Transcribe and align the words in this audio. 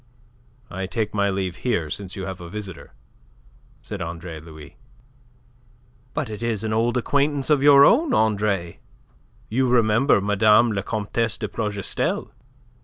"I 0.71 0.87
take 0.87 1.13
my 1.13 1.29
leave 1.29 1.57
here, 1.57 1.91
since 1.91 2.15
you 2.15 2.25
have 2.25 2.41
a 2.41 2.49
visitor," 2.49 2.93
said 3.83 4.01
Andre 4.01 4.39
Louis. 4.39 4.75
"But 6.15 6.27
it 6.27 6.41
is 6.41 6.63
an 6.63 6.73
old 6.73 6.97
acquaintance 6.97 7.51
of 7.51 7.61
your 7.61 7.85
own, 7.85 8.11
Andre. 8.11 8.79
You 9.47 9.67
remember 9.69 10.19
Mme. 10.19 10.71
la 10.71 10.81
Comtesse 10.81 11.37
de 11.37 11.47
Plougastel?" 11.47 12.31